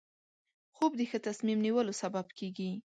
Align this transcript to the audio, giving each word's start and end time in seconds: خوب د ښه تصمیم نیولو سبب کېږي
خوب 0.75 0.91
د 0.99 1.01
ښه 1.09 1.17
تصمیم 1.27 1.59
نیولو 1.65 1.93
سبب 2.01 2.25
کېږي 2.37 2.71